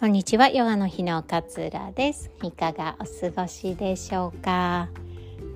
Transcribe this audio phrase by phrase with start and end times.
[0.00, 0.48] こんにちは。
[0.48, 2.30] ヨガの日の勝浦です。
[2.44, 4.88] いかがお過ごしでしょうか、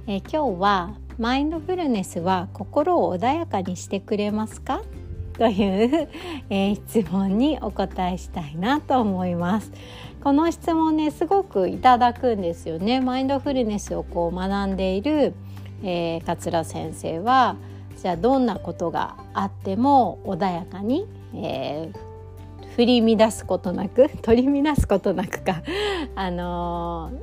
[0.09, 4.83] え今日はマインドフルネスは心を穏やかにしてくれますか？
[5.39, 6.09] という、
[6.51, 9.71] え、質問にお答えしたいなと思います。
[10.25, 13.01] この質問ねすごくいただくんですよね。
[13.01, 15.35] マインドフルネスをこう学んでいる、
[15.85, 17.55] えー、桂先生は
[17.97, 22.12] じゃあどんなことがあっても穏やかに、えー、
[22.77, 25.63] 振り乱すことなく 取り乱すことなくか
[26.15, 27.17] あのー、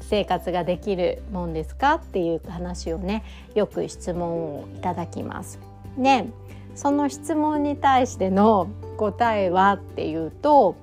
[0.00, 3.22] 生活ができるもんですかっていう話をね
[3.54, 5.58] よく質問をいただきます。
[5.96, 6.28] ね
[6.74, 10.76] その質問に対しての答えはっていうと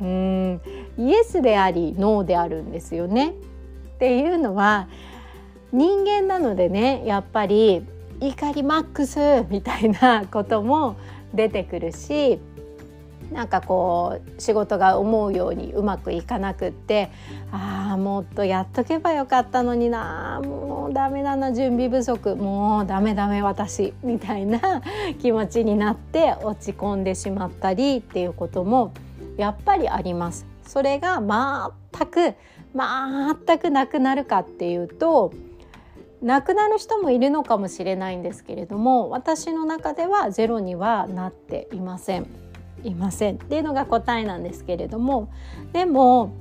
[0.00, 0.60] うん
[0.96, 3.30] イエスでありノーであるんですよね。
[3.30, 4.88] っていうのは
[5.72, 7.84] 人間なのでねやっぱり
[8.20, 10.96] 怒りマックスみたいなことも
[11.34, 12.38] 出てくるし
[13.32, 17.10] なんかこう仕事が思うようにうまくいかなくって
[17.50, 24.82] ああもっとやっとけばよかったのになもうダメだな準備不足もうダメダメ私みたいな
[25.20, 28.92] 気持ちになって落ち込んでしまったりっていうことも
[29.36, 30.46] やっぱりあります。
[30.66, 32.34] それが全く
[32.74, 35.32] 全くなくなるかっていうと
[36.22, 42.43] 亡くなる人もいるのかもしれないんですけれども私の中ではゼロにはなっていません。
[42.84, 43.36] いません。
[43.36, 45.28] っていうのが答えなんですけれども
[45.72, 46.32] でも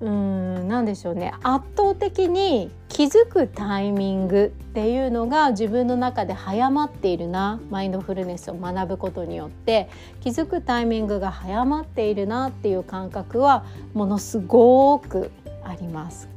[0.00, 1.32] うーん何でしょうね。
[1.42, 7.60] 圧倒的に気づくタイミングっていうのが自分の中で早まっているな。
[7.70, 9.88] マインドフルネスを学ぶことによって。
[10.20, 15.30] 気づくタイミングが早まっているなっていう感覚はものすごく
[15.64, 16.28] あります。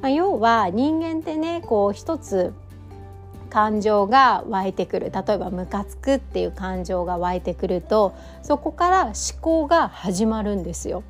[0.00, 2.52] まあ、要は人間ってねこう一つ
[3.52, 5.12] 感情が湧いてくる。
[5.12, 11.02] 例えばムカつくっていう感情が湧いてくるとそこから思考が始まるんですよ。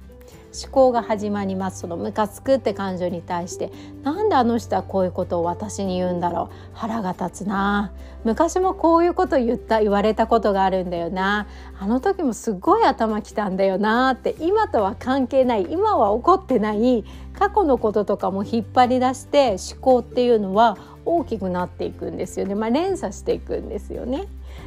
[0.53, 1.81] 思考が始まります。
[1.81, 3.71] そのムカつくって感情に対して
[4.03, 6.57] なんであの人はこういうことを私に言うんだろう。
[6.75, 7.93] 腹が立つな。
[8.25, 11.47] 昔もこういうこと言った言われたことがあるんだよな。
[11.79, 14.15] あの時もすごい頭きたんだよな。
[14.15, 15.69] って今とは関係ない。
[15.71, 17.05] 今は起こってない。
[17.39, 24.27] 過去のこととかも引っ張り出して思考っていうのは大きくなっていくんですよね、まあ、連鎖していくんですよね。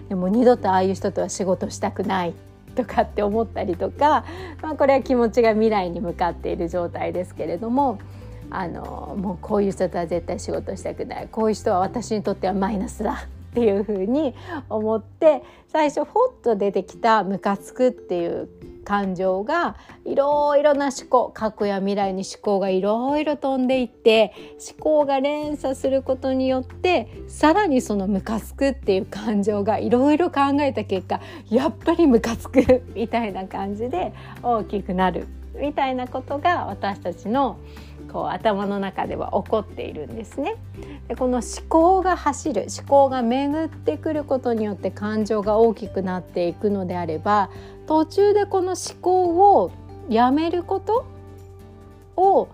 [0.10, 2.34] でも二度とああいう人とは仕事したくない
[2.76, 4.26] とかって思ったりとか、
[4.62, 8.00] まあ、これは気持ちが未来に向かっている状態ですけれども
[8.50, 14.36] あのもうこういう人とは絶対仕事したくないこういう人は私にとってはマイナスだっていうふうに
[14.70, 18.50] 思って最初ほっと出てきたムカつくっていう
[18.86, 19.76] 感情が
[20.06, 24.34] いろいろな思考過去や未来に思考がいろいろ飛んでいって
[24.74, 31.20] 思考が連鎖することによってさらにそのムカつくっていう感情がいろいろ考えた結果
[31.50, 35.28] やっぱりムカつくみたいな感じで大きくなる
[35.60, 37.58] みたいなことが私たちの
[38.16, 40.56] こう頭の中では起こっているんですね。
[41.10, 47.50] でこの思考が走る思考が巡ってくることによって感情が大きくなっていくのであれば
[47.88, 49.72] 途中でこの思考を
[50.08, 51.06] やめること
[52.16, 52.48] を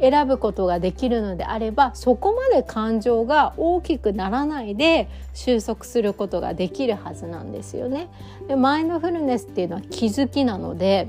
[0.00, 8.08] 選ぶことができるのであればそこまで感情が大きくならないで収束することができるはずなんですよね。
[8.46, 11.08] でマインドフルネスっていうのは気づきなので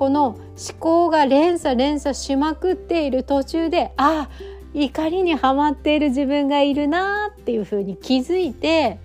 [0.00, 0.38] この思
[0.78, 4.30] 考が連鎖連鎖しまくっている途中でああ
[4.72, 8.98] 怒りにはまっている自分がいるなっていうふうに気づいて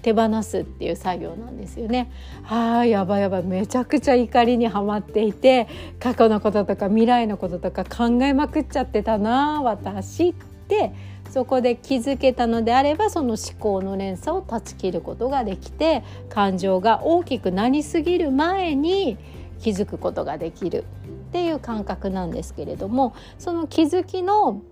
[0.00, 2.10] 手放すっていう作業なんですよね。
[2.48, 5.68] あやばいやばいめちゃくちゃ怒りにはまっていて
[6.00, 10.34] 過去のこととか未来のこととか考えまくっちゃってたな私っ
[10.66, 10.94] て
[11.28, 19.18] そこで気づけたのであればその思考の連鎖を断ち切ることができて感情が大きくなりすぎる前に
[19.60, 20.84] 気づくことができる
[21.28, 24.62] っていう感覚なんですけれどもその気づきの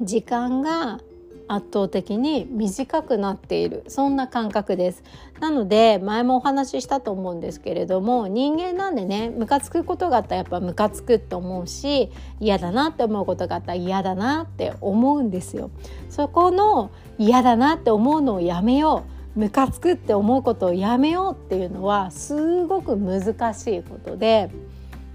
[0.00, 1.00] 時間が
[1.48, 3.84] 圧倒的に短くなっている。
[3.88, 5.02] そんな感覚です。
[5.40, 12.10] なので前もお話ししたと思うんですけれども人間なんでねムカつくことがあったらやっぱムカつくって思うし
[12.40, 15.70] 嫌だなって思うことがあったら嫌だなって思うんですよ。
[16.08, 19.21] そこの嫌だなって思うのをやめよう。
[19.34, 24.50] ムカつくって思うことをやめようっていうのはすごく難しいことで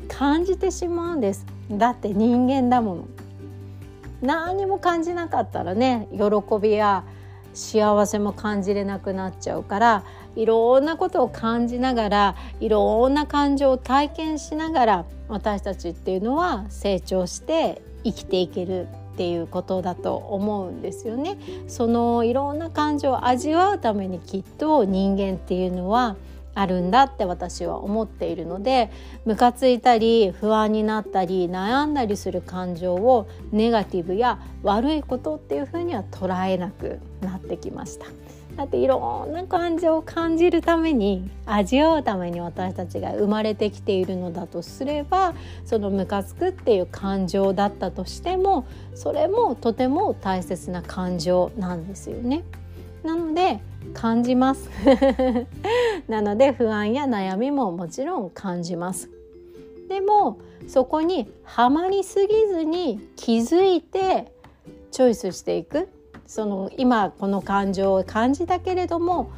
[0.08, 1.46] 感じてしまうんです。
[1.70, 3.08] だって人間だもの。
[4.22, 6.22] 何も感じなかったらね喜
[6.60, 7.04] びや
[7.54, 10.04] 幸せも感じれなくなっちゃうから
[10.36, 18.88] いろんなことを感じながらいろんな感情を体験しながら私たちっていうのは成長して生きていける。
[19.18, 21.40] っていうことだと思うんですよね。
[21.68, 26.18] そのいろんな感情を味わうためにきっと人間っていうのは
[26.54, 28.92] あるんだって私は思っているので
[29.26, 38.06] ムカついたり不安になったり悩んだりする感情をネガティブや悪いことっていうふうには捉えなくなってきました。
[38.58, 48.66] だっていろんな感情を感じるために味わうために私たちが生まれてきているのだとすればそのムカつくっていう感情だったとしても
[48.96, 52.44] それもとても大切な感情なんですよね。
[53.04, 53.60] なので
[53.94, 54.70] 感じます。
[56.10, 59.12] なので不安や悩みももちろん感じます。
[59.88, 64.32] でもそこにはまりすぎずに気づいて
[64.92, 65.90] チョイスしていく。
[66.28, 69.32] その今この感情を感じたけれども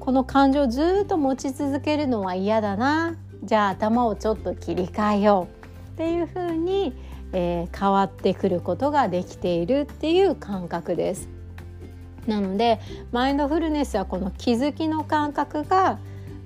[0.00, 6.94] この感情をずっと持ち続けるのは嫌だなじゃあ頭をちょっと切り替えようっていうふうに、
[7.32, 11.28] えー、変わってくることができているっていう感覚です。
[12.26, 12.80] なので
[13.12, 15.98] マインドフルネスはこの気づきの感覚が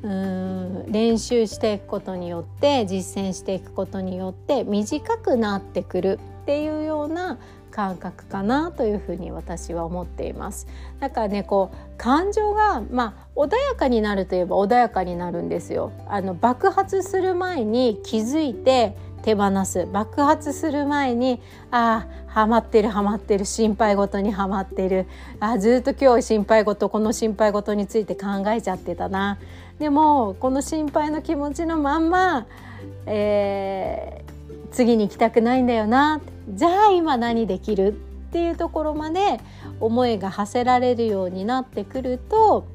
[0.03, 7.39] うん練習していくことによって実践していくことによって短くなってくるっていうような
[7.75, 10.69] 感覚かなというふうに私は思っています。
[11.01, 15.91] だからねこう感情がまあ穏やかになるといえば穏やかになるんですよ。
[16.07, 19.87] あの爆発する前に気づいて手放す。
[19.87, 21.41] 爆発する前に
[21.73, 23.45] ああハマってるハマってる。
[23.45, 25.07] 心配事にはまってる。
[25.41, 29.39] あずっと今日心配事この心配事について考えちゃってたな。
[29.81, 32.47] でもこの心配の気持ちのまんま、
[33.07, 37.93] えー、次に行きたくないんだよなってじゃあ今何できるっ
[38.33, 39.41] ていうところまで
[39.81, 42.67] 思いが馳せられるようになってくると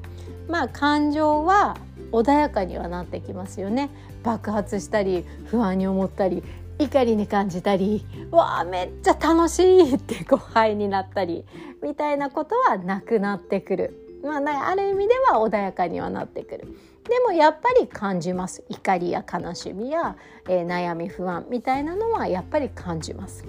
[0.48, 1.76] まあ感情は
[2.12, 3.90] 穏やかにはなってきますよね
[4.22, 6.42] 爆発したり不安に思ったり
[6.78, 11.44] 怒りに感じたりわあめっちゃ楽しいって誤配になったり
[11.82, 14.09] みたいなことはなくなってくる。
[14.22, 16.76] まあ、ある意味では穏やかにはなってくる。
[17.04, 20.16] でもやっぱり感じます怒りや悲しみや、
[20.48, 23.44] えー、悩み不安みたいなのはやっぱり感じます。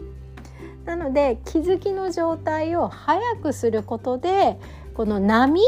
[0.86, 4.58] なので気づきの状態を早くすることで
[4.96, 5.62] この波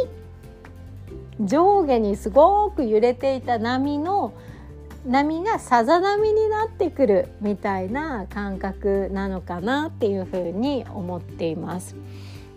[1.40, 4.34] 上下にすごく揺れていた波の
[5.06, 11.96] 波がさざ波になってくるみたいな感覚なのかなっていうふうに思っています。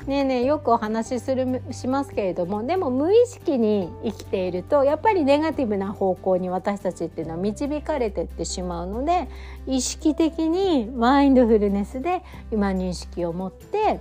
[0.06, 9.28] ねえねえよくお話しするしますけれどもでも無意識に生きているとやっぱりネガティブな方向に私たちっていうのは導かれてってしまうので
[9.66, 12.22] 意識的にマインドフルネスで
[12.52, 13.98] 今認識を持って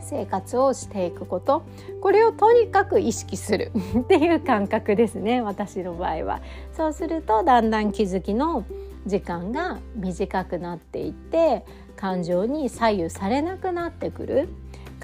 [0.00, 1.64] 生活をしていくこと
[2.00, 3.70] これをとにかく意識する
[4.00, 6.40] っていう感覚ですね私の場合は。
[6.76, 8.64] そうするとだんだん気づきの
[9.06, 11.64] 時間が短くなっていって
[11.96, 14.48] 感情に左右されなくなってくる。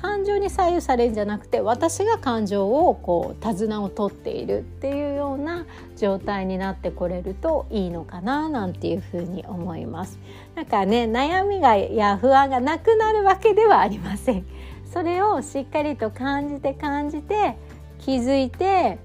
[0.00, 5.66] 感情に左右されるんじゃなくて私が感情をこう手綱を取っているっていうような
[5.96, 10.18] 状態になってこれるといいのかななんていうふうに思います。
[10.54, 14.46] なんかね悩みがや不安がなくなるわけではありません。
[14.92, 17.56] それをしっかりと感じて感じて
[17.98, 18.98] 気づいて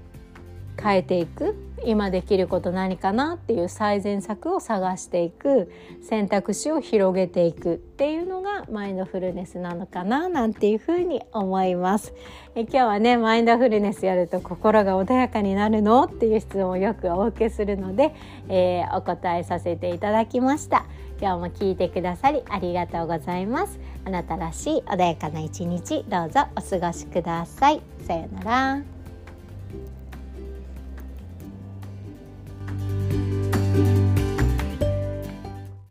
[0.80, 1.54] 変えていく。
[1.84, 5.70] 今できること何かなっていう最善策を探していく。
[6.02, 7.74] 選択肢を広げていく。
[7.74, 12.14] っていうのがマインドフルネスなのかななんていうふうに思います。
[12.54, 18.14] え今日はねマインドフルネスやると心が穏やかになるのっていう質問をよくお受けするので、
[18.48, 20.86] えー、お答えさせていただきました。
[21.20, 23.78] 今日も聞いてくださりありがとうございます。
[24.04, 27.80] あなたらしい穏やかな一日どうぞお過ごしください。
[28.06, 28.95] さようなら。